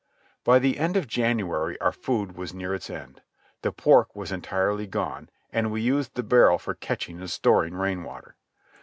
By 0.43 0.57
the 0.57 0.79
end 0.79 0.97
of 0.97 1.05
January 1.05 1.79
our 1.79 1.91
food 1.91 2.35
was 2.35 2.55
near 2.55 2.73
its 2.73 2.89
end. 2.89 3.21
The 3.61 3.71
pork 3.71 4.15
was 4.15 4.31
entirely 4.31 4.87
gone, 4.87 5.29
and 5.51 5.71
we 5.71 5.81
used 5.83 6.15
the 6.15 6.23
barrel 6.23 6.57
for 6.57 6.73
catching 6.73 7.19
and 7.19 7.29
storing 7.29 7.75
rainwater. 7.75 8.35